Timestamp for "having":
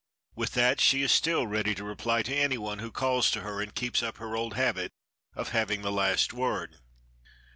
5.49-5.83